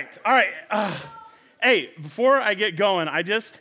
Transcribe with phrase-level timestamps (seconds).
[0.00, 0.50] right, all right.
[0.70, 0.96] Uh,
[1.62, 3.60] hey, before I get going, I just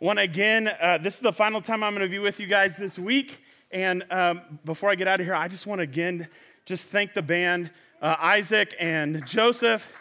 [0.00, 2.46] want to again, uh, this is the final time I'm going to be with you
[2.48, 3.44] guys this week.
[3.70, 6.26] And um, before I get out of here, I just want to again
[6.64, 7.70] just thank the band,
[8.02, 9.92] uh, Isaac and Joseph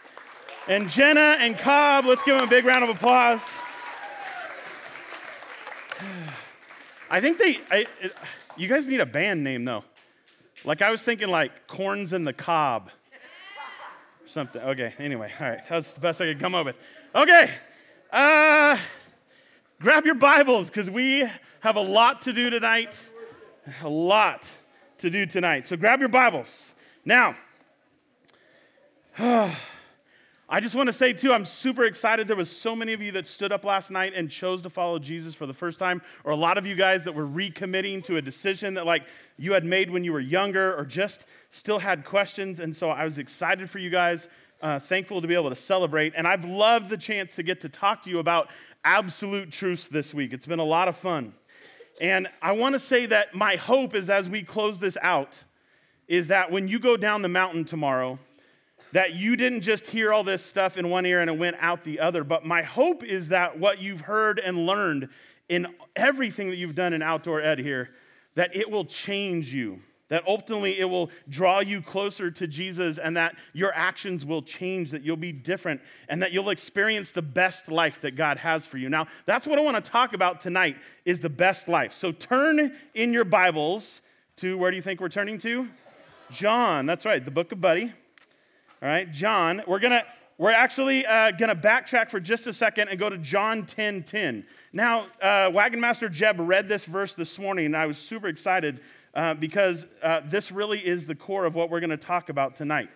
[0.68, 2.05] and Jenna and Cobb.
[2.05, 3.51] Let's give them a big round of applause.
[7.09, 8.13] I think they, I, it,
[8.57, 9.83] you guys need a band name though.
[10.65, 12.89] Like I was thinking like Corns and the Cobb
[14.28, 14.62] something.
[14.62, 15.67] Okay, anyway, all right.
[15.67, 16.77] That was the best I could come up with.
[17.16, 17.49] Okay,
[18.12, 18.77] uh,
[19.81, 21.27] grab your Bibles because we
[21.62, 23.09] have a lot to do tonight.
[23.84, 24.55] A lot
[24.99, 25.68] to do tonight.
[25.68, 26.73] So grab your Bibles.
[27.05, 27.35] Now,
[30.50, 32.30] I just want to say too, I'm super excited.
[32.30, 34.98] There was so many of you that stood up last night and chose to follow
[34.98, 38.16] Jesus for the first time, or a lot of you guys that were recommitting to
[38.16, 39.05] a decision that like
[39.36, 42.62] you had made when you were younger, or just still had questions.
[42.62, 44.30] And so I was excited for you guys.
[44.62, 46.14] Uh, thankful to be able to celebrate.
[46.16, 48.50] And I've loved the chance to get to talk to you about
[48.86, 50.32] absolute truths this week.
[50.32, 51.36] It's been a lot of fun.
[51.99, 55.43] And I want to say that my hope is as we close this out,
[56.08, 58.18] is that when you go down the mountain tomorrow,
[58.91, 61.84] that you didn't just hear all this stuff in one ear and it went out
[61.84, 65.09] the other, but my hope is that what you've heard and learned
[65.49, 67.89] in everything that you've done in outdoor ed here,
[68.35, 73.17] that it will change you that ultimately it will draw you closer to Jesus and
[73.17, 77.69] that your actions will change, that you'll be different, and that you'll experience the best
[77.69, 78.89] life that God has for you.
[78.89, 81.93] Now, that's what I want to talk about tonight is the best life.
[81.93, 84.02] So turn in your Bibles
[84.38, 85.67] to where do you think we're turning to?
[86.31, 86.85] John.
[86.85, 87.91] That's right, the book of Buddy.
[88.80, 89.64] All right, John.
[89.66, 90.06] We're going to
[90.38, 94.03] we're actually uh, going to backtrack for just a second and go to John 10
[94.03, 94.45] 10.
[94.72, 98.81] Now, uh, Wagon Master Jeb read this verse this morning, and I was super excited
[99.16, 102.55] uh, because uh, this really is the core of what we're going to talk about
[102.55, 102.89] tonight.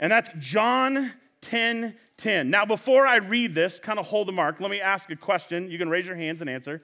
[0.00, 2.50] And that's John 10 10.
[2.50, 5.70] Now, before I read this, kind of hold the mark, let me ask a question.
[5.70, 6.82] You can raise your hands and answer.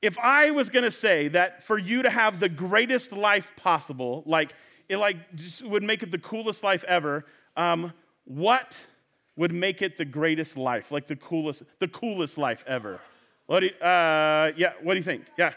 [0.00, 4.22] If I was going to say that for you to have the greatest life possible,
[4.26, 4.54] like
[4.88, 7.24] it like just would make it the coolest life ever,
[7.58, 7.92] um,
[8.24, 8.86] what
[9.36, 13.00] would make it the greatest life, like the coolest, the coolest life ever?
[13.46, 15.24] What do you, uh, yeah, what do you think?
[15.36, 15.52] Yeah,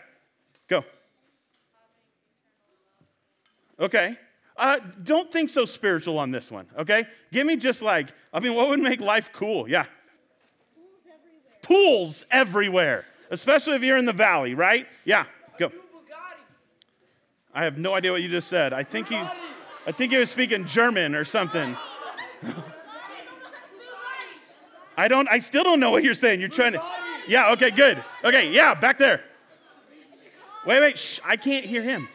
[0.67, 0.83] go.
[3.79, 4.17] Okay.
[4.57, 7.05] Uh, don't think so spiritual on this one, okay?
[7.31, 9.67] Give me just like, I mean, what would make life cool?
[9.67, 9.85] Yeah.
[10.75, 11.59] Pools everywhere.
[11.61, 14.87] Pools everywhere, especially if you're in the valley, right?
[15.05, 15.25] Yeah,
[15.57, 15.71] go.
[17.53, 18.71] I have no idea what you just said.
[18.71, 21.75] I think he, I think he was speaking German or something.
[24.97, 26.39] I don't, I still don't know what you're saying.
[26.39, 26.83] You're trying to,
[27.27, 27.97] yeah, okay, good.
[28.23, 29.23] Okay, yeah, back there.
[30.65, 32.07] Wait, wait, shh, I can't hear him.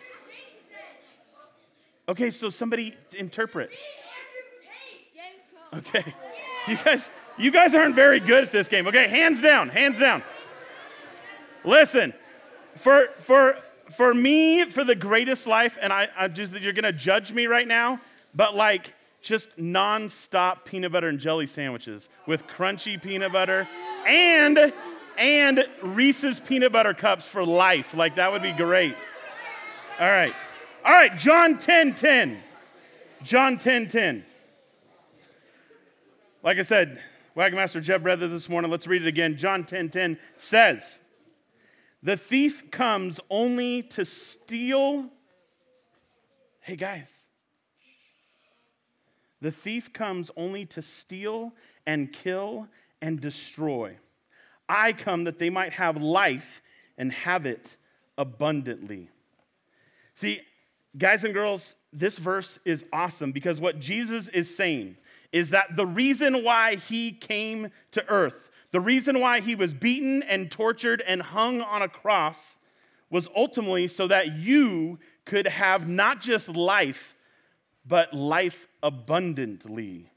[2.08, 3.70] Okay, so somebody interpret.
[5.74, 6.14] Okay.
[6.68, 8.86] You guys, you guys aren't very good at this game.
[8.86, 10.22] Okay, hands down, hands down.
[11.64, 12.14] Listen,
[12.74, 13.58] for for
[13.96, 17.66] for me, for the greatest life, and I, I just you're gonna judge me right
[17.66, 18.00] now,
[18.34, 18.94] but like
[19.26, 23.66] just non-stop peanut butter and jelly sandwiches with crunchy peanut butter
[24.06, 24.72] and
[25.18, 27.92] and Reese's peanut butter cups for life.
[27.92, 28.94] Like that would be great.
[29.98, 30.34] All right.
[30.84, 32.38] All right, John 10 10.
[33.24, 34.24] John 10 10.
[36.44, 37.02] Like I said,
[37.34, 38.70] Wagon Master Jeb it this morning.
[38.70, 39.36] Let's read it again.
[39.36, 41.00] John 10 10 says,
[42.02, 45.10] The thief comes only to steal.
[46.60, 47.25] Hey, guys.
[49.40, 51.52] The thief comes only to steal
[51.86, 52.68] and kill
[53.02, 53.98] and destroy.
[54.68, 56.62] I come that they might have life
[56.98, 57.76] and have it
[58.16, 59.10] abundantly.
[60.14, 60.40] See,
[60.98, 64.96] Guys and girls, this verse is awesome because what Jesus is saying
[65.30, 70.22] is that the reason why he came to earth, the reason why he was beaten
[70.22, 72.56] and tortured and hung on a cross
[73.10, 77.14] was ultimately so that you could have not just life,
[77.88, 80.10] but life abundantly.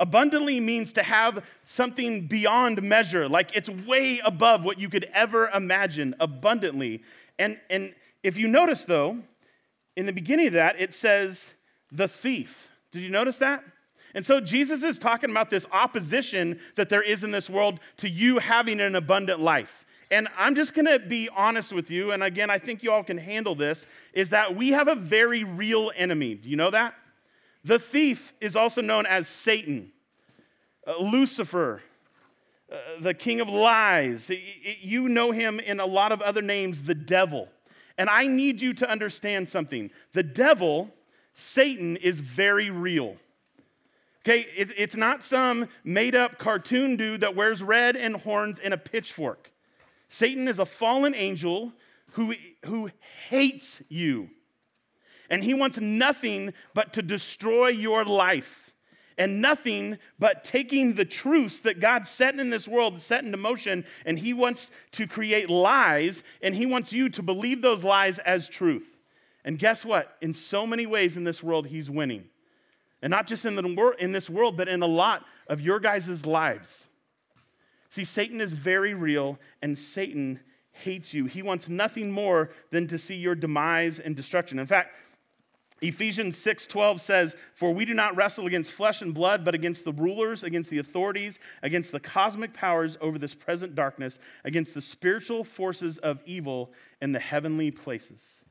[0.00, 5.48] Abundantly means to have something beyond measure, like it's way above what you could ever
[5.54, 7.02] imagine, abundantly.
[7.38, 9.18] And, and if you notice though,
[9.96, 11.54] in the beginning of that, it says
[11.92, 12.70] the thief.
[12.90, 13.62] Did you notice that?
[14.14, 18.08] And so Jesus is talking about this opposition that there is in this world to
[18.08, 19.84] you having an abundant life.
[20.10, 23.18] And I'm just gonna be honest with you, and again, I think you all can
[23.18, 26.34] handle this, is that we have a very real enemy.
[26.34, 26.94] Do you know that?
[27.64, 29.92] The thief is also known as Satan,
[30.86, 31.80] uh, Lucifer,
[32.70, 34.30] uh, the king of lies.
[34.80, 37.48] You know him in a lot of other names, the devil.
[37.96, 39.90] And I need you to understand something.
[40.12, 40.94] The devil,
[41.32, 43.16] Satan, is very real.
[44.22, 48.74] Okay, it, it's not some made up cartoon dude that wears red and horns and
[48.74, 49.50] a pitchfork.
[50.08, 51.72] Satan is a fallen angel
[52.12, 52.34] who,
[52.64, 52.90] who
[53.28, 54.30] hates you.
[55.30, 58.72] And he wants nothing but to destroy your life.
[59.16, 63.84] And nothing but taking the truths that God set in this world, set into motion,
[64.04, 68.48] and he wants to create lies, and he wants you to believe those lies as
[68.48, 68.96] truth.
[69.44, 70.16] And guess what?
[70.20, 72.24] In so many ways in this world, he's winning.
[73.02, 76.26] And not just in, the, in this world, but in a lot of your guys'
[76.26, 76.86] lives.
[77.90, 80.40] See, Satan is very real, and Satan
[80.72, 81.26] hates you.
[81.26, 84.58] He wants nothing more than to see your demise and destruction.
[84.58, 84.96] In fact,
[85.88, 89.92] Ephesians 6:12 says, "For we do not wrestle against flesh and blood, but against the
[89.92, 95.44] rulers, against the authorities, against the cosmic powers over this present darkness, against the spiritual
[95.44, 96.72] forces of evil
[97.02, 98.44] in the heavenly places."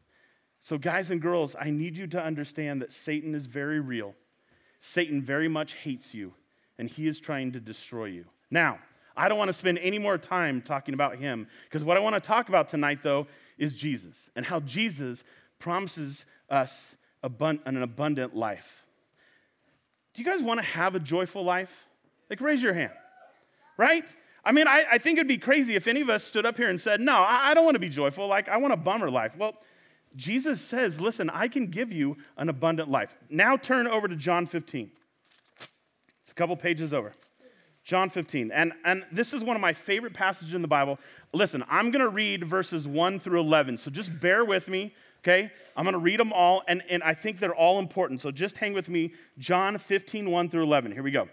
[0.60, 4.16] So guys and girls, I need you to understand that Satan is very real.
[4.80, 6.36] Satan very much hates you,
[6.78, 8.28] and he is trying to destroy you.
[8.50, 8.80] Now,
[9.16, 12.16] I don't want to spend any more time talking about him, because what I want
[12.16, 13.28] to talk about tonight, though,
[13.58, 15.24] is Jesus and how Jesus
[15.60, 18.84] promises us an abundant life.
[20.14, 21.88] Do you guys want to have a joyful life?
[22.30, 22.94] Like, raise your hand,
[23.78, 24.16] right?
[24.46, 26.70] I mean, I, I think it'd be crazy if any of us stood up here
[26.70, 28.28] and said, No, I, I don't want to be joyful.
[28.28, 29.38] Like, I want a bummer life.
[29.38, 29.56] Well,
[30.16, 33.16] Jesus says, listen, I can give you an abundant life.
[33.30, 34.92] Now turn over to John 15.
[36.22, 37.14] It's a couple pages over.
[37.84, 38.52] John 15.
[38.52, 41.00] And, and this is one of my favorite passages in the Bible.
[41.34, 43.78] Listen, I'm going to read verses 1 through 11.
[43.78, 44.94] So just bear with me,
[45.24, 45.52] okay?
[45.76, 48.22] I'm going to read them all, and, and I think they're all important.
[48.22, 49.14] So just hang with me.
[49.38, 50.92] John 15, 1 through 11.
[50.92, 51.30] Here we go.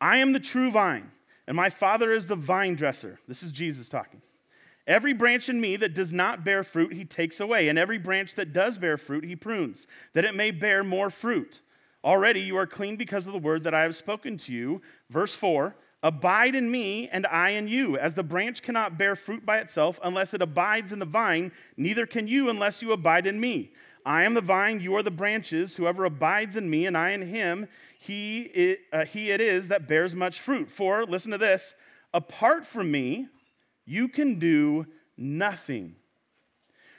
[0.00, 1.12] I am the true vine,
[1.46, 3.20] and my Father is the vine dresser.
[3.26, 4.20] This is Jesus talking.
[4.86, 8.34] Every branch in me that does not bear fruit, he takes away, and every branch
[8.34, 11.62] that does bear fruit, he prunes, that it may bear more fruit.
[12.04, 14.82] Already you are clean because of the word that I have spoken to you.
[15.08, 17.96] Verse 4 Abide in me, and I in you.
[17.96, 22.04] As the branch cannot bear fruit by itself unless it abides in the vine, neither
[22.04, 23.72] can you unless you abide in me.
[24.04, 25.76] I am the vine, you are the branches.
[25.76, 27.68] Whoever abides in me, and I in him,
[27.98, 30.70] he it, uh, he it is that bears much fruit.
[30.70, 31.74] For, listen to this
[32.12, 33.28] apart from me,
[33.86, 34.84] you can do
[35.16, 35.96] nothing.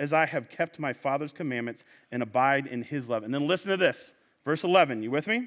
[0.00, 3.22] as I have kept my Father's commandments and abide in his love.
[3.22, 4.14] And then listen to this.
[4.46, 5.46] Verse 11, you with me?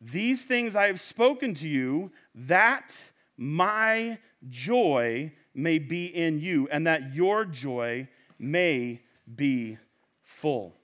[0.00, 4.18] These things I have spoken to you, that my
[4.48, 9.76] joy may be in you, and that your joy may be
[10.22, 10.74] full.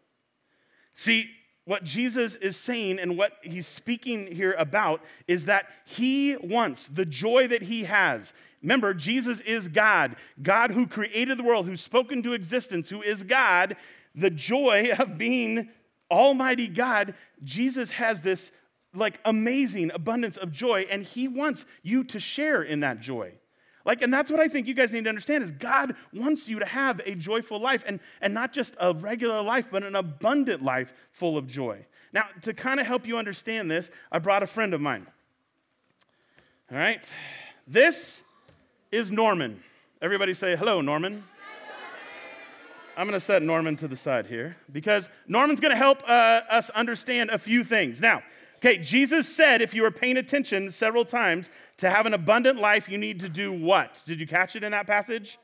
[0.94, 1.30] See,
[1.64, 7.06] what Jesus is saying and what he's speaking here about is that he wants the
[7.06, 8.34] joy that he has.
[8.62, 13.22] Remember, Jesus is God, God who created the world, who spoke into existence, who is
[13.22, 13.76] God.
[14.14, 15.70] The joy of being
[16.10, 18.52] Almighty God, Jesus has this
[18.94, 23.32] like amazing abundance of joy, and he wants you to share in that joy.
[23.84, 26.58] Like, and that's what I think you guys need to understand is God wants you
[26.58, 30.62] to have a joyful life and, and not just a regular life, but an abundant
[30.62, 31.86] life full of joy.
[32.12, 35.06] Now, to kind of help you understand this, I brought a friend of mine.
[36.70, 37.10] All right?
[37.66, 38.24] This
[38.90, 39.62] is Norman.
[40.00, 41.24] Everybody say hello, Norman.
[42.96, 46.42] I'm going to set Norman to the side here because Norman's going to help uh,
[46.50, 48.00] us understand a few things.
[48.00, 48.22] Now,
[48.58, 52.88] Okay, Jesus said, if you were paying attention several times, to have an abundant life,
[52.88, 54.02] you need to do what?
[54.04, 55.38] Did you catch it in that passage?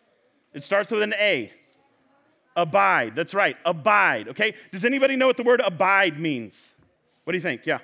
[0.52, 1.52] It starts with an A.
[2.56, 3.14] Abide.
[3.14, 4.28] That's right, abide.
[4.28, 6.74] Okay, does anybody know what the word abide means?
[7.22, 7.66] What do you think?
[7.66, 7.78] Yeah.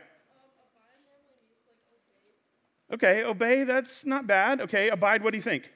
[2.93, 4.61] Okay, obey, that's not bad.
[4.61, 5.71] Okay, abide, what do you think?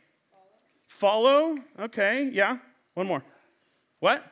[0.86, 1.56] Follow.
[1.56, 1.58] Follow.
[1.78, 2.58] Okay, yeah.
[2.94, 3.24] One more.
[4.00, 4.24] What?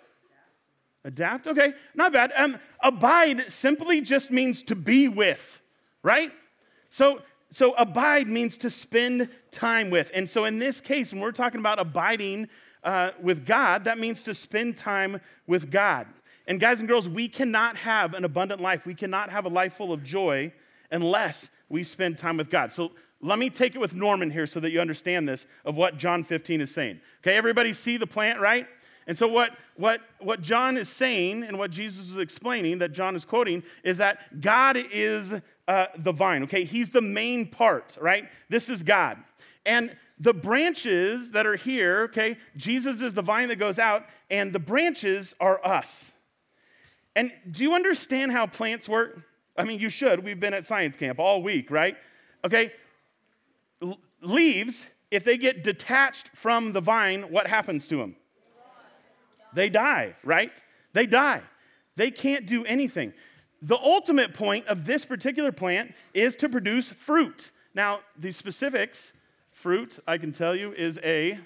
[1.04, 2.32] Adapt, okay, not bad.
[2.36, 5.60] Um, abide simply just means to be with,
[6.02, 6.30] right?
[6.90, 10.10] So, so abide means to spend time with.
[10.14, 12.48] And so in this case, when we're talking about abiding
[12.84, 16.06] uh, with God, that means to spend time with God.
[16.46, 18.86] And guys and girls, we cannot have an abundant life.
[18.86, 20.52] We cannot have a life full of joy
[20.90, 22.70] unless we spend time with God.
[22.70, 25.96] So let me take it with Norman here so that you understand this of what
[25.96, 27.00] John 15 is saying.
[27.20, 28.66] Okay, everybody see the plant, right?
[29.06, 33.16] And so, what, what, what John is saying and what Jesus is explaining, that John
[33.16, 35.34] is quoting, is that God is
[35.66, 36.64] uh, the vine, okay?
[36.64, 38.28] He's the main part, right?
[38.50, 39.16] This is God.
[39.64, 44.52] And the branches that are here, okay, Jesus is the vine that goes out, and
[44.52, 46.12] the branches are us.
[47.16, 49.24] And do you understand how plants work?
[49.56, 50.24] I mean, you should.
[50.24, 51.96] We've been at science camp all week, right?
[52.44, 52.72] Okay,
[53.82, 58.16] L- leaves, if they get detached from the vine, what happens to them?
[59.54, 60.52] They die, right?
[60.94, 61.42] They die.
[61.96, 63.12] They can't do anything.
[63.60, 67.50] The ultimate point of this particular plant is to produce fruit.
[67.74, 69.12] Now, the specifics
[69.50, 71.38] fruit, I can tell you, is a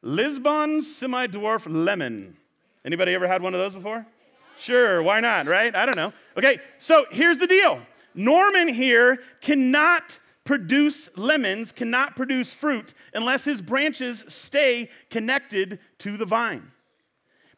[0.00, 2.36] Lisbon semi-dwarf lemon.
[2.84, 4.06] Anybody ever had one of those before?
[4.56, 5.74] Sure, why not, right?
[5.74, 6.12] I don't know.
[6.36, 7.80] Okay, so here's the deal.
[8.14, 16.26] Norman here cannot produce lemons, cannot produce fruit unless his branches stay connected to the
[16.26, 16.72] vine.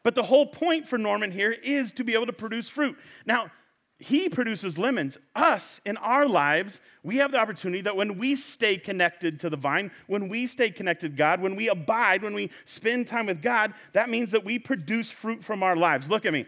[0.03, 2.95] But the whole point for Norman here is to be able to produce fruit.
[3.25, 3.49] Now,
[3.97, 5.17] he produces lemons.
[5.35, 9.57] Us, in our lives, we have the opportunity that when we stay connected to the
[9.57, 13.41] vine, when we stay connected to God, when we abide, when we spend time with
[13.41, 16.09] God, that means that we produce fruit from our lives.
[16.09, 16.45] Look at me.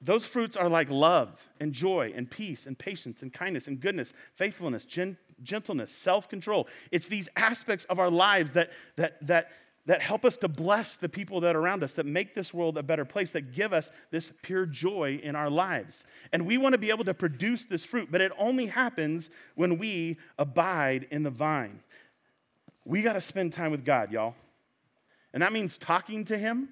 [0.00, 4.12] Those fruits are like love and joy and peace and patience and kindness and goodness,
[4.34, 6.68] faithfulness, gen- gentleness, self control.
[6.92, 9.50] It's these aspects of our lives that, that, that,
[9.86, 12.78] that help us to bless the people that are around us, that make this world
[12.78, 16.04] a better place, that give us this pure joy in our lives.
[16.32, 19.78] And we want to be able to produce this fruit, but it only happens when
[19.78, 21.80] we abide in the vine.
[22.84, 24.34] We got to spend time with God, y'all.
[25.32, 26.68] And that means talking to Him.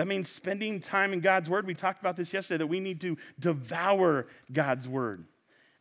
[0.00, 1.66] That means spending time in God's Word.
[1.66, 5.26] We talked about this yesterday that we need to devour God's Word.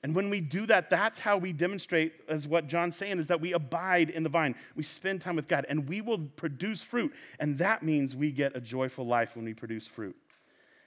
[0.03, 3.39] And when we do that, that's how we demonstrate, as what John's saying, is that
[3.39, 4.55] we abide in the vine.
[4.75, 7.13] We spend time with God, and we will produce fruit.
[7.39, 10.17] And that means we get a joyful life when we produce fruit.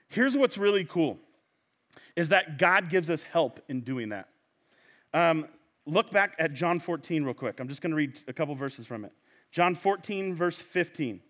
[0.08, 1.18] Here's what's really cool
[2.14, 4.28] is that God gives us help in doing that.
[5.14, 5.48] Um,
[5.86, 7.60] look back at John 14 real quick.
[7.60, 9.12] I'm just going to read a couple verses from it.
[9.50, 11.22] John 14, verse 15.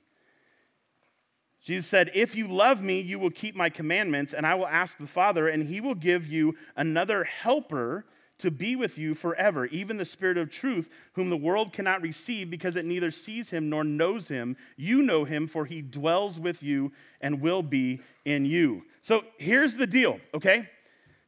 [1.63, 4.99] Jesus said, If you love me, you will keep my commandments, and I will ask
[4.99, 8.05] the Father, and he will give you another helper
[8.39, 12.51] to be with you forever, even the Spirit of truth, whom the world cannot receive
[12.51, 14.57] because it neither sees him nor knows him.
[14.77, 16.91] You know him, for he dwells with you
[17.21, 18.83] and will be in you.
[19.01, 20.69] So here's the deal, okay?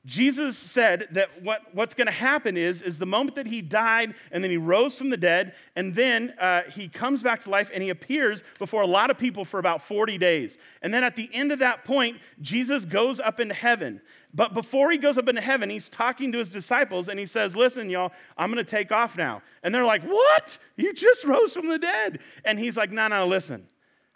[0.06, 4.14] Jesus said that what, what's going to happen is, is the moment that he died
[4.30, 7.70] and then he rose from the dead, and then uh, he comes back to life
[7.72, 10.58] and he appears before a lot of people for about 40 days.
[10.82, 14.02] And then at the end of that point, Jesus goes up into heaven.
[14.34, 17.56] But before he goes up into heaven, he's talking to his disciples and he says,
[17.56, 19.42] Listen, y'all, I'm going to take off now.
[19.62, 20.58] And they're like, What?
[20.76, 22.20] You just rose from the dead.
[22.44, 23.68] And he's like, No, no, listen.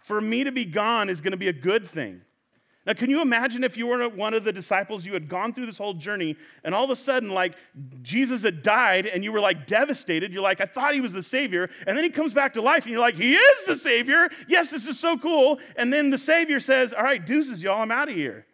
[0.03, 2.23] For me to be gone is going to be a good thing.
[2.89, 5.67] Now, can you imagine if you were one of the disciples, you had gone through
[5.67, 7.53] this whole journey, and all of a sudden, like,
[8.01, 10.33] Jesus had died, and you were like devastated.
[10.33, 11.69] You're like, I thought he was the Savior.
[11.87, 14.31] And then he comes back to life, and you're like, He is the Savior.
[14.49, 15.61] Yes, this is so cool.
[15.77, 18.47] And then the Savior says, All right, deuces, y'all, I'm out of here.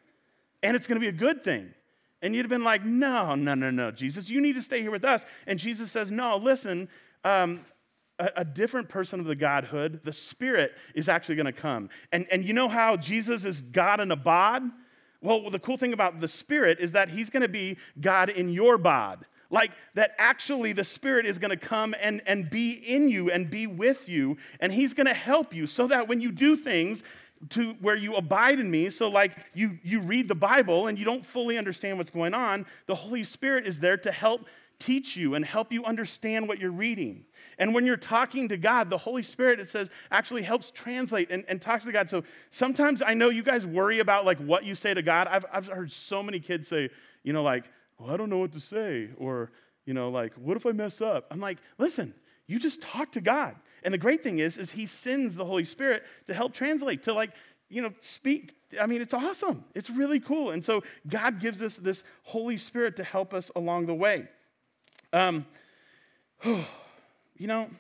[0.64, 1.72] And it's going to be a good thing.
[2.20, 4.90] And you'd have been like, No, no, no, no, Jesus, you need to stay here
[4.90, 5.24] with us.
[5.46, 6.88] And Jesus says, No, listen,
[7.22, 7.64] um,
[8.18, 11.90] a, a, different person of the Godhead, the Spirit, is actually going to come.
[12.12, 14.62] And, and you know how Jesus is God in a bod?
[15.21, 18.50] Well, the cool thing about the Spirit is that He's going to be God in
[18.50, 19.26] your bod.
[19.50, 23.49] Like that actually the Spirit is going to come and, and be in you and
[23.49, 27.02] be with you, and He's going to help you so that when you do things,
[27.50, 31.04] to where you abide in me so like you you read the bible and you
[31.04, 34.47] don't fully understand what's going on the holy spirit is there to help
[34.78, 37.24] teach you and help you understand what you're reading
[37.58, 41.44] and when you're talking to God, the Holy Spirit, it says, actually helps translate and,
[41.48, 42.10] and talks to God.
[42.10, 45.28] So sometimes I know you guys worry about like what you say to God.
[45.28, 46.90] I've, I've heard so many kids say,
[47.22, 47.64] you know, like,
[47.98, 49.10] well, I don't know what to say.
[49.16, 49.52] Or,
[49.86, 51.26] you know, like, what if I mess up?
[51.30, 52.14] I'm like, listen,
[52.46, 53.56] you just talk to God.
[53.82, 57.12] And the great thing is, is he sends the Holy Spirit to help translate, to
[57.12, 57.30] like,
[57.68, 58.54] you know, speak.
[58.80, 59.64] I mean, it's awesome.
[59.74, 60.50] It's really cool.
[60.50, 64.28] And so God gives us this Holy Spirit to help us along the way.
[65.14, 65.47] Um,
[66.44, 67.71] you know,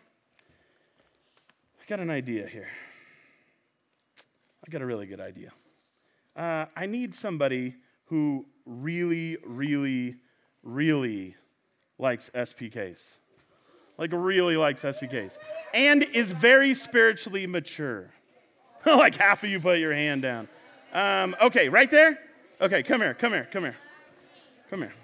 [1.82, 2.68] I got an idea here.
[4.64, 5.50] I got a really good idea.
[6.36, 7.74] Uh, I need somebody
[8.06, 10.14] who really, really,
[10.62, 11.34] really
[11.98, 13.14] likes SPKs.
[13.98, 15.36] Like, really likes SPKs.
[15.74, 18.10] And is very spiritually mature.
[18.86, 20.46] like, half of you put your hand down.
[20.92, 22.16] Um, okay, right there?
[22.60, 23.76] Okay, come here, come here, come here.
[24.70, 24.94] Come here.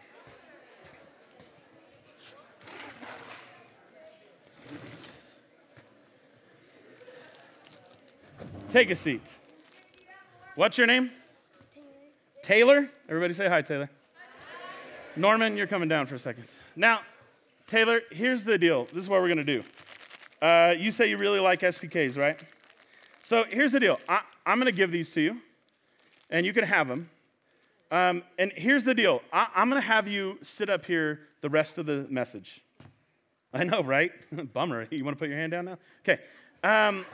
[8.71, 9.21] Take a seat.
[10.55, 11.11] What's your name?
[12.41, 12.77] Taylor.
[12.77, 12.91] Taylor?
[13.09, 13.91] Everybody say hi, Taylor.
[15.17, 16.45] Norman, you're coming down for a second.
[16.77, 17.01] Now,
[17.67, 18.85] Taylor, here's the deal.
[18.93, 19.65] This is what we're going to do.
[20.41, 22.41] Uh, you say you really like SPKs, right?
[23.25, 23.99] So here's the deal.
[24.09, 25.41] I, am going to give these to you,
[26.31, 27.11] and you can have them.
[27.91, 29.21] Um, and here's the deal.
[29.33, 32.61] I, I'm going to have you sit up here the rest of the message.
[33.53, 34.13] I know, right?
[34.53, 34.87] Bummer.
[34.93, 35.79] You want to put your hand down now?
[36.05, 36.23] Okay.
[36.63, 37.05] Um,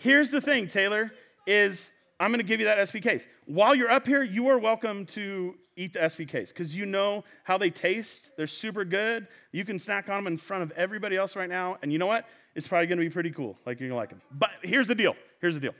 [0.00, 1.12] here's the thing, Taylor,
[1.46, 3.26] is I'm going to give you that SPKs.
[3.46, 7.58] While you're up here, you are welcome to eat the SPKs because you know how
[7.58, 8.36] they taste.
[8.36, 9.28] They're super good.
[9.52, 11.78] You can snack on them in front of everybody else right now.
[11.82, 12.26] And you know what?
[12.54, 13.58] It's probably going to be pretty cool.
[13.64, 14.22] Like, you're going to like them.
[14.32, 15.14] But here's the deal.
[15.40, 15.74] Here's the deal.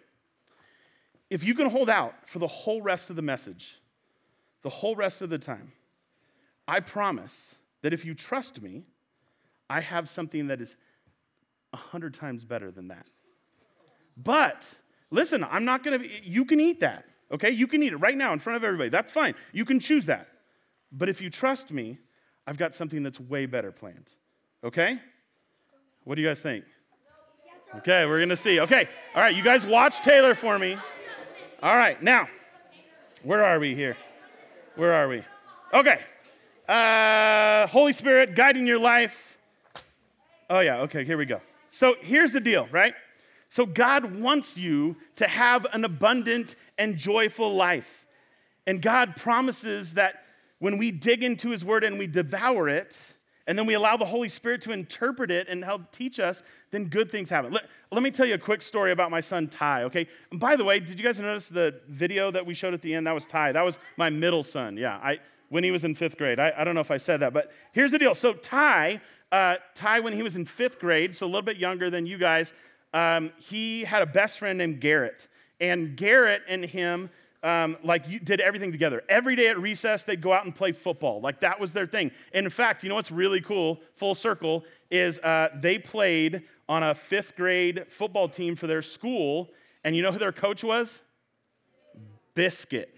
[1.31, 3.81] If you can hold out for the whole rest of the message,
[4.63, 5.73] the whole rest of the time,
[6.69, 8.85] I promise that if you trust me,
[9.69, 10.77] I have something that is
[11.73, 13.07] a hundred times better than that.
[14.23, 14.79] But
[15.11, 17.51] listen, I'm not gonna, you can eat that, okay?
[17.51, 18.89] You can eat it right now in front of everybody.
[18.89, 19.35] That's fine.
[19.53, 20.29] You can choose that.
[20.93, 21.99] But if you trust me,
[22.47, 24.13] I've got something that's way better planned,
[24.65, 24.99] okay?
[26.05, 26.65] What do you guys think?
[27.77, 28.59] Okay, we're gonna see.
[28.61, 30.77] Okay, all right, you guys watch Taylor for me.
[31.63, 32.27] All right, now,
[33.23, 33.97] where are we here?
[34.75, 35.23] Where are we?
[35.73, 36.01] Okay.
[36.69, 39.39] Uh, Holy Spirit guiding your life.
[40.49, 41.41] Oh, yeah, okay, here we go.
[41.69, 42.95] So here's the deal, right?
[43.51, 48.07] So God wants you to have an abundant and joyful life.
[48.65, 50.23] And God promises that
[50.61, 53.17] when we dig into His Word and we devour it,
[53.49, 56.85] and then we allow the Holy Spirit to interpret it and help teach us, then
[56.85, 57.51] good things happen.
[57.51, 60.07] Let, let me tell you a quick story about my son Ty, okay?
[60.31, 62.95] And by the way, did you guys notice the video that we showed at the
[62.95, 63.09] end?
[63.09, 63.51] That was Ty.
[63.51, 66.39] That was my middle son, yeah, I, when he was in fifth grade.
[66.39, 68.15] I, I don't know if I said that, but here's the deal.
[68.15, 69.01] So, Ty,
[69.33, 72.19] uh, Ty, when he was in fifth grade, so a little bit younger than you
[72.19, 72.53] guys,
[72.93, 75.29] um, he had a best friend named Garrett.
[75.61, 77.11] And Garrett and him
[77.43, 79.03] um, like did everything together.
[79.09, 81.21] Every day at recess, they'd go out and play football.
[81.21, 82.11] Like that was their thing.
[82.33, 86.83] And in fact, you know what's really cool, full circle, is uh, they played on
[86.83, 89.51] a fifth grade football team for their school.
[89.85, 91.01] And you know who their coach was?
[92.35, 92.95] Biscuit.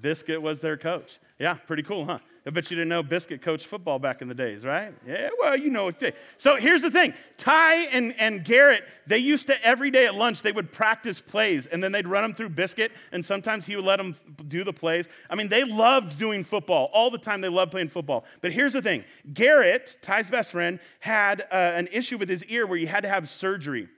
[0.00, 1.18] Biscuit was their coach.
[1.38, 2.18] Yeah, pretty cool, huh?
[2.44, 4.92] I bet you didn't know Biscuit coached football back in the days, right?
[5.06, 5.92] Yeah, well, you know.
[6.36, 10.42] So here's the thing Ty and, and Garrett, they used to every day at lunch,
[10.42, 13.84] they would practice plays and then they'd run them through Biscuit and sometimes he would
[13.84, 14.16] let them
[14.48, 15.08] do the plays.
[15.30, 16.90] I mean, they loved doing football.
[16.92, 18.24] All the time they loved playing football.
[18.40, 22.66] But here's the thing Garrett, Ty's best friend, had uh, an issue with his ear
[22.66, 23.88] where he had to have surgery.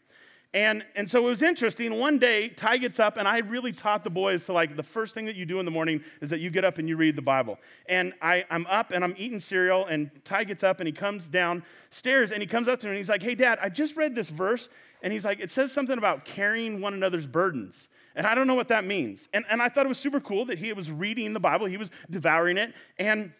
[0.55, 1.99] And, and so it was interesting.
[1.99, 5.13] One day, Ty gets up, and I really taught the boys to like the first
[5.13, 7.17] thing that you do in the morning is that you get up and you read
[7.17, 7.59] the Bible.
[7.87, 11.27] And I, I'm up and I'm eating cereal, and Ty gets up and he comes
[11.27, 14.15] downstairs and he comes up to me and he's like, Hey, Dad, I just read
[14.15, 14.69] this verse.
[15.03, 17.89] And he's like, It says something about carrying one another's burdens.
[18.15, 19.29] And I don't know what that means.
[19.33, 21.77] And, and I thought it was super cool that he was reading the Bible, he
[21.77, 22.75] was devouring it.
[22.97, 23.33] And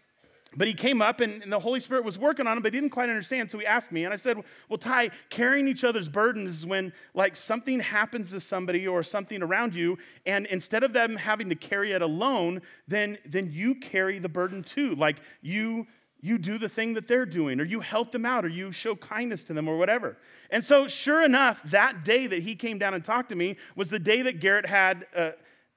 [0.57, 2.81] but he came up and, and, the Holy Spirit was working on him, but he
[2.81, 3.51] didn't quite understand.
[3.51, 4.39] So he asked me, and I said,
[4.69, 9.43] Well, Ty, carrying each other's burdens is when like something happens to somebody or something
[9.43, 14.19] around you, and instead of them having to carry it alone, then, then you carry
[14.19, 14.95] the burden too.
[14.95, 15.87] Like you
[16.25, 18.97] you do the thing that they're doing, or you help them out, or you show
[18.97, 20.17] kindness to them, or whatever.
[20.51, 23.91] And so, sure enough, that day that he came down and talked to me was
[23.91, 25.07] the day that Garrett had.
[25.15, 25.33] Uh,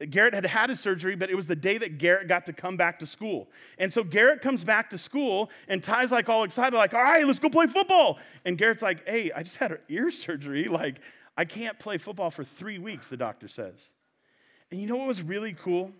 [0.06, 2.78] Garrett had had his surgery, but it was the day that Garrett got to come
[2.78, 3.48] back to school.
[3.80, 7.26] And so Garrett comes back to school, and Ty's like all excited, like, all right,
[7.26, 8.20] let's go play football.
[8.46, 10.66] And Garrett's like, hey, I just had an ear surgery.
[10.66, 11.02] Like,
[11.36, 13.92] I can't play football for three weeks, the doctor says.
[14.72, 15.92] And you know what was really cool?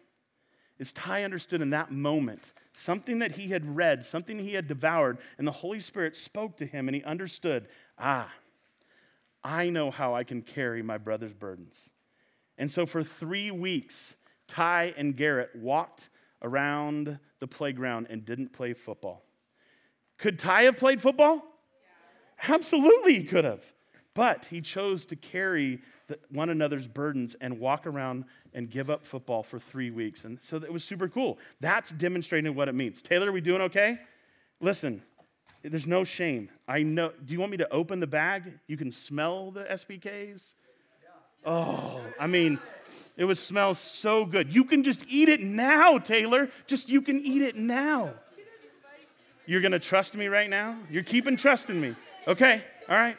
[0.78, 5.18] Is Ty understood in that moment something that he had read, something he had devoured,
[5.40, 8.32] and the Holy Spirit spoke to him, and he understood, ah,
[9.44, 11.90] I know how I can carry my brother's burdens.
[12.58, 14.16] And so for three weeks,
[14.48, 16.10] Ty and Garrett walked
[16.42, 19.24] around the playground and didn't play football.
[20.18, 21.36] Could Ty have played football?
[21.36, 22.56] Yeah.
[22.56, 23.74] Absolutely, he could have.
[24.14, 29.06] But he chose to carry the, one another's burdens and walk around and give up
[29.06, 30.26] football for three weeks.
[30.26, 31.38] And so it was super cool.
[31.60, 33.04] That's demonstrating what it means.
[33.04, 34.00] Taylor, are we doing okay?
[34.60, 35.04] Listen,
[35.62, 36.50] there's no shame.
[36.68, 37.12] I know.
[37.24, 38.60] Do you want me to open the bag?
[38.68, 40.56] You can smell the SPKs.
[41.46, 42.60] Oh, I mean,
[43.16, 44.54] it would smell so good.
[44.54, 46.50] You can just eat it now, Taylor.
[46.68, 48.14] Just you can eat it now.
[49.48, 50.78] You're to trust me right now?
[50.90, 51.96] You're keeping trusting me.
[52.28, 53.18] Okay, all right.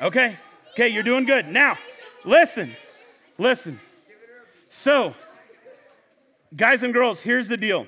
[0.00, 0.36] Okay,
[0.72, 1.48] okay, you're doing good.
[1.48, 1.78] Now,
[2.24, 2.70] listen,
[3.38, 3.80] listen.
[4.68, 5.14] So,
[6.54, 7.86] guys and girls, here's the deal.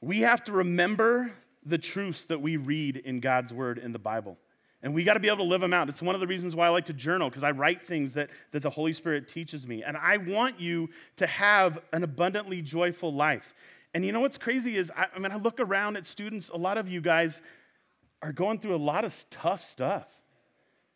[0.00, 1.32] We have to remember
[1.64, 4.38] the truths that we read in God's word in the Bible.
[4.82, 5.88] And we got to be able to live them out.
[5.88, 8.30] It's one of the reasons why I like to journal, because I write things that,
[8.52, 9.82] that the Holy Spirit teaches me.
[9.82, 13.54] And I want you to have an abundantly joyful life.
[13.92, 16.56] And you know what's crazy is, I, I mean, I look around at students, a
[16.56, 17.42] lot of you guys
[18.22, 20.06] are going through a lot of tough stuff.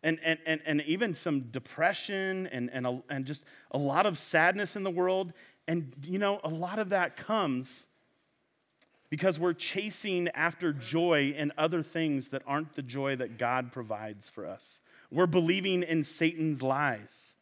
[0.05, 4.18] And, and, and, and even some depression and, and, a, and just a lot of
[4.18, 5.33] sadness in the world.
[5.68, 7.87] And, you know, a lot of that comes
[9.12, 14.31] because we're chasing after joy in other things that aren't the joy that God provides
[14.31, 14.81] for us.
[15.11, 17.35] We're believing in Satan's lies.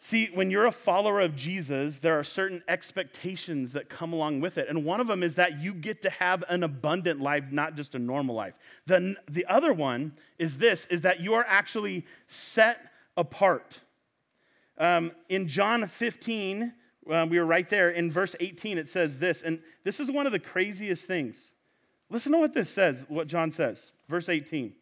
[0.00, 4.58] See, when you're a follower of Jesus, there are certain expectations that come along with
[4.58, 4.68] it.
[4.68, 7.94] And one of them is that you get to have an abundant life, not just
[7.94, 8.54] a normal life.
[8.84, 10.10] The, the other one
[10.40, 12.80] is this, is that you are actually set
[13.16, 13.80] apart.
[14.76, 16.72] Um, in John 15,
[17.10, 20.26] uh, we were right there in verse 18, it says this, and this is one
[20.26, 21.54] of the craziest things.
[22.10, 24.72] Listen to what this says, what John says, verse 18.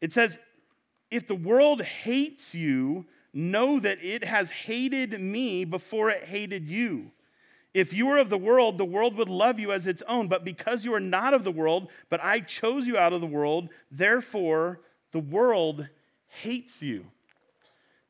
[0.00, 0.38] It says,
[1.10, 7.12] If the world hates you, know that it has hated me before it hated you.
[7.72, 10.26] If you were of the world, the world would love you as its own.
[10.26, 13.26] But because you are not of the world, but I chose you out of the
[13.26, 14.80] world, therefore
[15.12, 15.88] the world
[16.26, 17.06] hates you.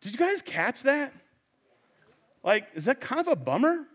[0.01, 1.13] Did you guys catch that?
[2.43, 3.87] Like, is that kind of a bummer?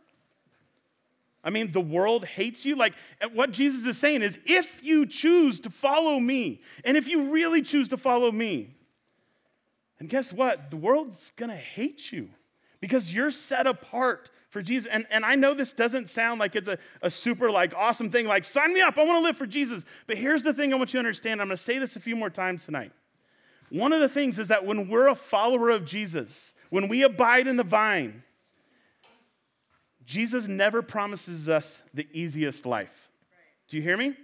[1.44, 2.76] I mean, the world hates you.
[2.76, 2.94] Like,
[3.34, 7.62] what Jesus is saying is if you choose to follow me, and if you really
[7.62, 8.76] choose to follow me,
[10.00, 10.72] and guess what?
[10.72, 12.30] The world's gonna hate you
[12.82, 14.90] because you're set apart for Jesus.
[14.92, 18.28] And, and I know this doesn't sound like it's a, a super like awesome thing,
[18.28, 19.86] like sign me up, I wanna live for Jesus.
[20.08, 21.42] But here's the thing I want you to understand.
[21.42, 22.92] I'm gonna say this a few more times tonight.
[23.70, 27.48] One of the things is that when we're a follower of Jesus, when we abide
[27.48, 28.24] in the vine,
[30.06, 33.10] Jesus never promises us the easiest life.
[33.68, 34.16] Do you hear me?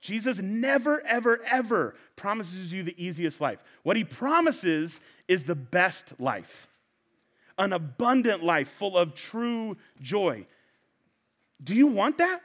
[0.00, 3.62] Jesus never, ever, ever promises you the easiest life.
[3.82, 6.66] What he promises is the best life,
[7.56, 10.46] an abundant life full of true joy.
[11.62, 12.40] Do you want that?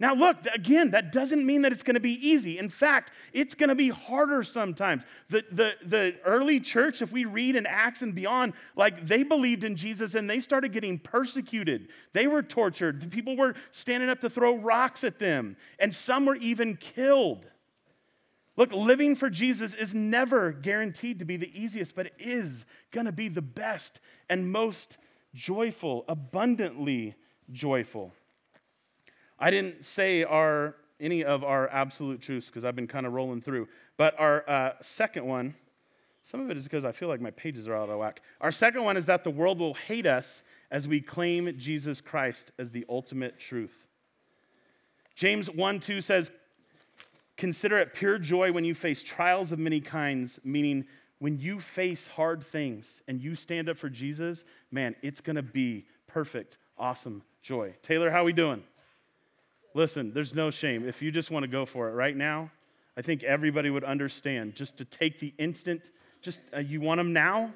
[0.00, 2.56] Now, look, again, that doesn't mean that it's going to be easy.
[2.56, 5.04] In fact, it's going to be harder sometimes.
[5.28, 9.64] The, the, the early church, if we read in Acts and beyond, like they believed
[9.64, 11.88] in Jesus and they started getting persecuted.
[12.12, 13.10] They were tortured.
[13.10, 17.46] People were standing up to throw rocks at them, and some were even killed.
[18.56, 23.06] Look, living for Jesus is never guaranteed to be the easiest, but it is going
[23.06, 24.98] to be the best and most
[25.34, 27.16] joyful, abundantly
[27.50, 28.14] joyful.
[29.38, 33.40] I didn't say our any of our absolute truths because I've been kind of rolling
[33.40, 33.68] through.
[33.96, 35.54] But our uh, second one,
[36.22, 38.20] some of it is because I feel like my pages are out of whack.
[38.40, 42.52] Our second one is that the world will hate us as we claim Jesus Christ
[42.58, 43.86] as the ultimate truth.
[45.14, 46.32] James 1 2 says,
[47.36, 50.84] Consider it pure joy when you face trials of many kinds, meaning
[51.20, 55.86] when you face hard things and you stand up for Jesus, man, it's gonna be
[56.08, 57.74] perfect, awesome joy.
[57.82, 58.64] Taylor, how are we doing?
[59.74, 60.88] Listen, there's no shame.
[60.88, 62.50] If you just want to go for it right now,
[62.96, 67.12] I think everybody would understand just to take the instant, just uh, you want them
[67.12, 67.52] now?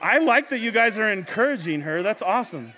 [0.00, 2.02] I like that you guys are encouraging her.
[2.02, 2.72] That's awesome.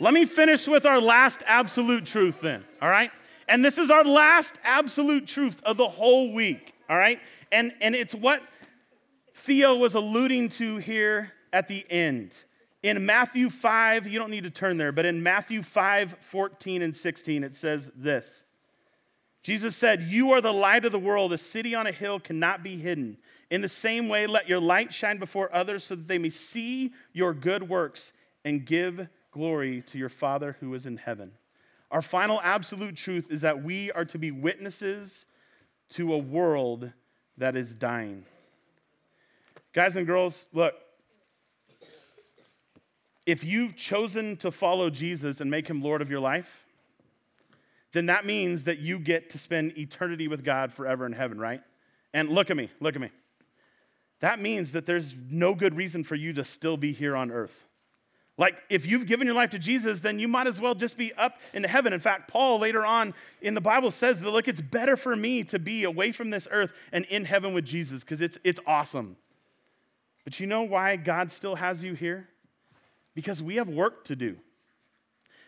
[0.00, 3.10] Let me finish with our last absolute truth then, all right?
[3.48, 7.20] And this is our last absolute truth of the whole week, all right?
[7.52, 8.42] And, and it's what
[9.34, 12.36] Theo was alluding to here at the end.
[12.84, 16.94] In Matthew 5, you don't need to turn there, but in Matthew 5 14 and
[16.94, 18.44] 16, it says this
[19.42, 21.32] Jesus said, You are the light of the world.
[21.32, 23.16] A city on a hill cannot be hidden.
[23.50, 26.92] In the same way, let your light shine before others so that they may see
[27.14, 28.12] your good works
[28.44, 31.32] and give glory to your Father who is in heaven.
[31.90, 35.24] Our final absolute truth is that we are to be witnesses
[35.90, 36.92] to a world
[37.38, 38.26] that is dying.
[39.72, 40.74] Guys and girls, look,
[43.26, 46.64] if you've chosen to follow Jesus and make him Lord of your life,
[47.92, 51.62] then that means that you get to spend eternity with God forever in heaven, right?
[52.12, 53.10] And look at me, look at me.
[54.20, 57.66] That means that there's no good reason for you to still be here on earth.
[58.36, 61.12] Like, if you've given your life to Jesus, then you might as well just be
[61.12, 61.92] up in heaven.
[61.92, 65.44] In fact, Paul later on in the Bible says that, look, it's better for me
[65.44, 69.16] to be away from this earth and in heaven with Jesus because it's, it's awesome.
[70.24, 72.28] But you know why God still has you here?
[73.14, 74.38] Because we have work to do.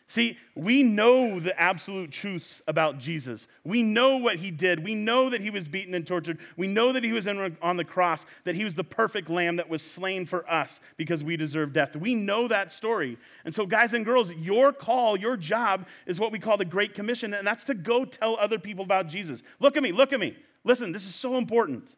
[0.08, 3.48] See, we know the absolute truths about Jesus.
[3.64, 4.84] We know what he did.
[4.84, 6.38] We know that he was beaten and tortured.
[6.56, 9.56] We know that he was in, on the cross, that he was the perfect lamb
[9.56, 11.96] that was slain for us because we deserve death.
[11.96, 13.18] We know that story.
[13.44, 16.94] And so, guys and girls, your call, your job is what we call the Great
[16.94, 19.42] Commission, and that's to go tell other people about Jesus.
[19.58, 20.36] Look at me, look at me.
[20.62, 21.96] Listen, this is so important.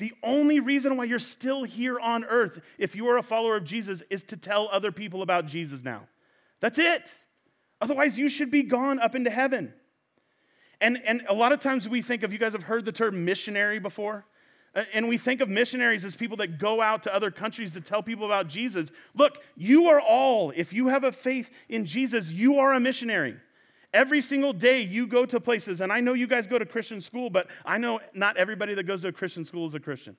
[0.00, 3.64] The only reason why you're still here on earth, if you are a follower of
[3.64, 6.08] Jesus, is to tell other people about Jesus now.
[6.58, 7.14] That's it.
[7.82, 9.74] Otherwise, you should be gone up into heaven.
[10.80, 13.26] And, and a lot of times we think of, you guys have heard the term
[13.26, 14.24] missionary before?
[14.74, 17.82] Uh, and we think of missionaries as people that go out to other countries to
[17.82, 18.90] tell people about Jesus.
[19.14, 23.36] Look, you are all, if you have a faith in Jesus, you are a missionary.
[23.92, 27.00] Every single day you go to places, and I know you guys go to Christian
[27.00, 30.16] school, but I know not everybody that goes to a Christian school is a Christian.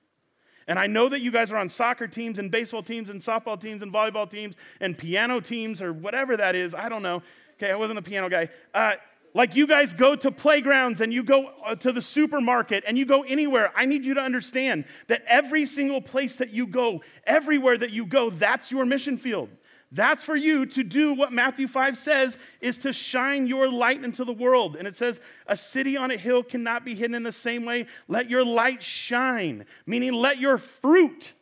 [0.68, 3.60] And I know that you guys are on soccer teams and baseball teams and softball
[3.60, 6.74] teams and volleyball teams and piano teams or whatever that is.
[6.74, 7.22] I don't know.
[7.54, 8.48] Okay, I wasn't a piano guy.
[8.72, 8.94] Uh,
[9.34, 13.06] like you guys go to playgrounds and you go uh, to the supermarket and you
[13.06, 13.72] go anywhere.
[13.74, 18.04] I need you to understand that every single place that you go, everywhere that you
[18.04, 19.48] go, that's your mission field.
[19.94, 24.24] That's for you to do what Matthew 5 says is to shine your light into
[24.24, 24.74] the world.
[24.74, 27.84] And it says, a city on a hill cannot be hidden in the same way.
[28.08, 31.34] Let your light shine, meaning let your fruit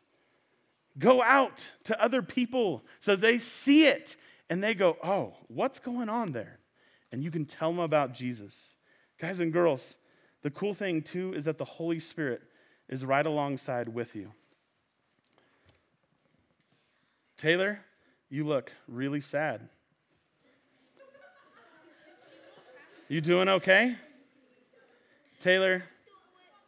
[0.99, 4.17] go out to other people so they see it
[4.51, 6.59] and they go, oh, what's going on there?
[7.13, 8.75] And you can tell them about Jesus.
[9.21, 9.97] Guys and girls,
[10.43, 12.43] the cool thing too is that the Holy Spirit
[12.89, 14.33] is right alongside with you.
[17.37, 17.85] Taylor,
[18.31, 19.69] you look really sad.
[23.09, 23.97] You doing okay?
[25.41, 25.83] Taylor,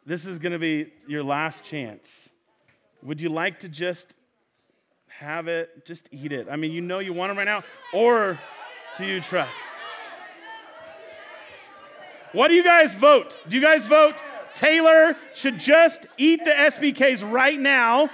[0.05, 2.29] this is going to be your last chance.
[3.01, 4.15] Would you like to just
[5.07, 6.47] have it, just eat it.
[6.49, 8.37] I mean, you know you want it right now, or
[8.97, 9.51] do you trust?
[12.33, 13.39] What do you guys vote?
[13.47, 14.21] Do you guys vote
[14.53, 18.09] Taylor should just eat the SPKs right now,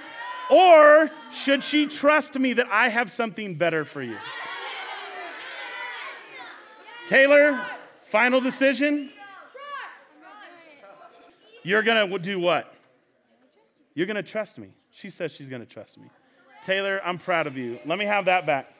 [0.50, 4.16] or should she trust me that I have something better for you?
[7.06, 7.60] Taylor,
[8.04, 9.10] final decision?
[11.62, 12.74] You're gonna do what?
[13.94, 14.68] You're gonna trust me.
[14.90, 16.08] She says she's gonna trust me.
[16.62, 17.78] Taylor, I'm proud of you.
[17.86, 18.72] Let me have that back.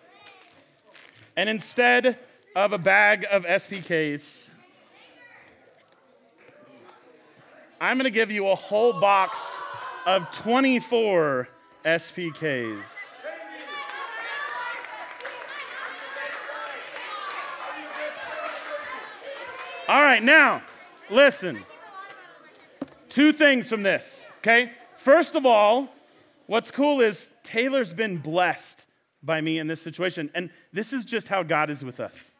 [1.36, 2.18] And instead
[2.54, 4.50] of a bag of SPKs,
[7.80, 9.62] I'm going to give you a whole box
[10.06, 11.48] of 24
[11.84, 13.20] SPKs.
[19.88, 20.62] All right, now,
[21.08, 21.58] listen.
[23.08, 24.72] Two things from this, okay?
[24.96, 25.88] First of all,
[26.50, 28.88] What's cool is Taylor's been blessed
[29.22, 30.32] by me in this situation.
[30.34, 32.32] And this is just how God is with us.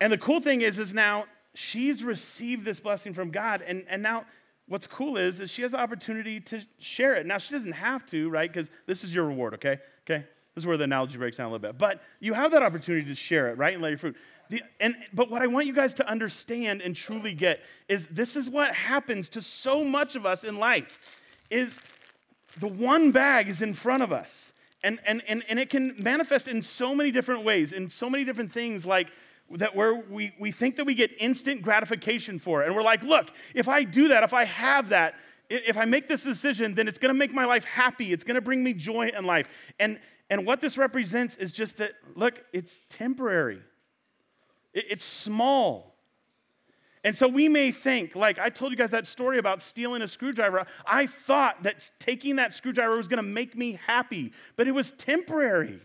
[0.00, 3.60] And the cool thing is, is now she's received this blessing from God.
[3.60, 4.24] And, and now
[4.68, 7.26] what's cool is, is she has the opportunity to share it.
[7.26, 8.50] Now she doesn't have to, right?
[8.50, 9.78] Because this is your reward, okay?
[10.04, 10.24] Okay?
[10.54, 11.78] This is where the analogy breaks down a little bit.
[11.78, 13.74] But you have that opportunity to share it, right?
[13.74, 14.16] And let your fruit.
[14.50, 18.36] The, and, but what I want you guys to understand and truly get is this
[18.36, 21.18] is what happens to so much of us in life
[21.50, 21.80] is
[22.58, 24.52] the one bag is in front of us.
[24.82, 28.22] And, and, and, and it can manifest in so many different ways, in so many
[28.22, 29.10] different things, like
[29.50, 32.66] that where we, we think that we get instant gratification for it.
[32.66, 35.14] And we're like, look, if I do that, if I have that,
[35.48, 38.12] if I make this decision, then it's gonna make my life happy.
[38.12, 39.72] It's gonna bring me joy in life.
[39.78, 43.60] And, and what this represents is just that, look, it's temporary,
[44.72, 45.94] it, it's small.
[47.04, 50.08] And so we may think, like I told you guys that story about stealing a
[50.08, 50.66] screwdriver.
[50.86, 55.80] I thought that taking that screwdriver was to make me happy, but it was temporary.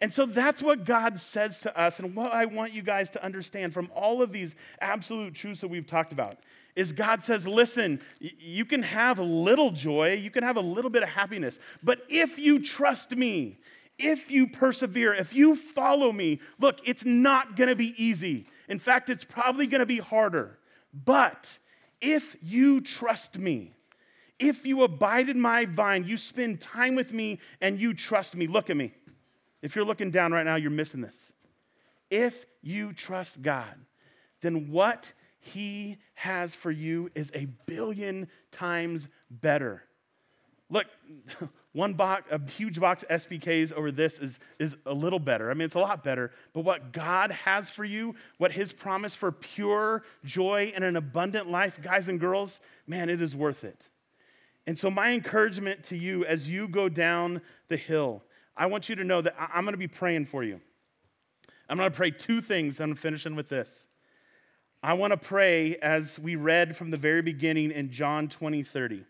[0.00, 3.24] And so that's what God says to us, and what I want you guys to
[3.24, 6.38] understand from all of these absolute truths that we've talked about
[6.74, 10.90] is God says, listen, you can have a little joy, you can have a little
[10.90, 13.58] bit of happiness, but if you trust me,
[13.98, 18.46] if you persevere, if you follow me, look, it's not gonna be easy.
[18.68, 20.58] In fact, it's probably to be harder.
[20.92, 21.58] But
[22.02, 23.72] if you trust me,
[24.38, 28.46] if you abide in my vine, you spend time with me and you trust me,
[28.46, 28.92] look at me.
[29.62, 31.32] If you're looking down right now, you're missing this.
[32.10, 33.74] If you trust God,
[34.40, 39.84] then what he has for you is a billion times better.
[40.68, 40.86] Look,
[41.72, 45.50] one box, a huge box of SPKs over this is, is a little better.
[45.50, 46.32] I mean, it's a lot better.
[46.52, 51.48] But what God has for you, what His promise for pure joy and an abundant
[51.48, 53.88] life, guys and girls, man, it is worth it.
[54.66, 58.24] And so, my encouragement to you as you go down the hill,
[58.56, 60.60] I want you to know that I'm going to be praying for you.
[61.68, 62.80] I'm going to pray two things.
[62.80, 63.86] I'm finishing with this.
[64.82, 69.04] I want to pray, as we read from the very beginning in John 20, 30,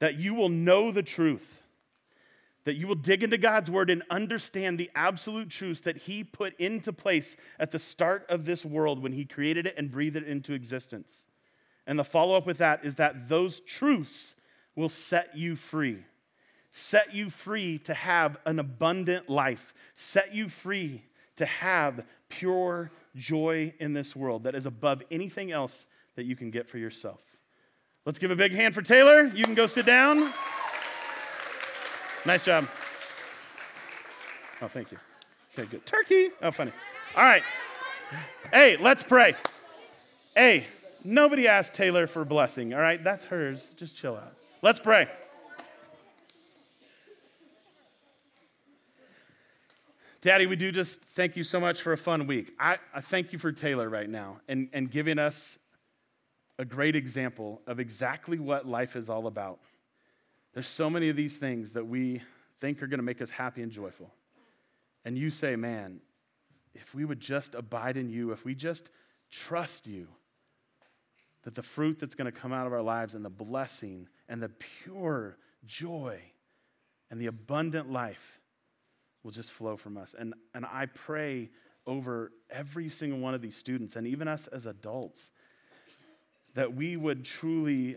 [0.00, 1.62] that you will know the truth,
[2.64, 6.54] that you will dig into God's word and understand the absolute truths that He put
[6.56, 10.24] into place at the start of this world when He created it and breathed it
[10.24, 11.26] into existence.
[11.86, 14.34] And the follow up with that is that those truths
[14.74, 16.04] will set you free.
[16.74, 19.74] Set you free to have an abundant life.
[19.94, 21.02] Set you free
[21.36, 25.84] to have pure joy in this world that is above anything else
[26.16, 27.20] that you can get for yourself.
[28.06, 29.24] Let's give a big hand for Taylor.
[29.34, 30.32] You can go sit down.
[32.24, 32.66] Nice job.
[34.62, 34.98] Oh, thank you.
[35.52, 35.84] Okay, good.
[35.84, 36.30] Turkey.
[36.40, 36.72] Oh, funny.
[37.14, 37.42] All right.
[38.50, 39.34] Hey, let's pray.
[40.34, 40.66] Hey,
[41.04, 43.02] nobody asked Taylor for blessing, all right?
[43.02, 43.74] That's hers.
[43.76, 44.32] Just chill out.
[44.62, 45.08] Let's pray.
[50.22, 52.52] Daddy, we do just thank you so much for a fun week.
[52.56, 55.58] I, I thank you for Taylor right now and, and giving us
[56.60, 59.58] a great example of exactly what life is all about.
[60.54, 62.22] There's so many of these things that we
[62.60, 64.12] think are going to make us happy and joyful.
[65.04, 66.00] And you say, man,
[66.72, 68.92] if we would just abide in you, if we just
[69.28, 70.06] trust you,
[71.42, 74.40] that the fruit that's going to come out of our lives and the blessing and
[74.40, 74.50] the
[74.84, 76.20] pure joy
[77.10, 78.38] and the abundant life
[79.22, 80.14] will just flow from us.
[80.18, 81.50] And, and I pray
[81.86, 85.32] over every single one of these students and even us as adults
[86.54, 87.96] that we would truly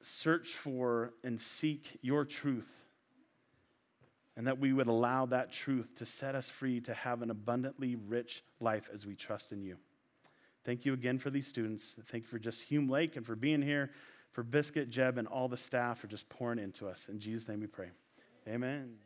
[0.00, 2.86] search for and seek your truth
[4.36, 7.94] and that we would allow that truth to set us free to have an abundantly
[7.94, 9.76] rich life as we trust in you.
[10.64, 11.96] Thank you again for these students.
[12.06, 13.90] Thank you for just Hume Lake and for being here,
[14.32, 17.08] for Biscuit, Jeb, and all the staff for just pouring into us.
[17.08, 17.90] In Jesus' name we pray.
[18.48, 19.00] Amen.